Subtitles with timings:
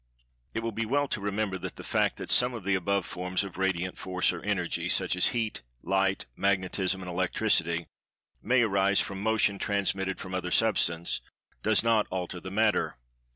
[0.55, 3.43] It will be well to remember that the fact that some of the above forms
[3.43, 7.85] of Radiant Force or Energy, such as Heat, Light, Magnetism and Electricity,
[8.41, 11.21] may arise from Motion transmitted from other Substance,
[11.61, 12.97] does not alter the matter.